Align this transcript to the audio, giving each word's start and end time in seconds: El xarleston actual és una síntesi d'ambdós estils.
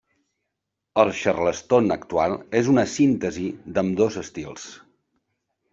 El 1.03 1.11
xarleston 1.19 1.95
actual 1.97 2.33
és 2.61 2.73
una 2.75 2.87
síntesi 2.97 3.47
d'ambdós 3.77 4.21
estils. 4.27 4.67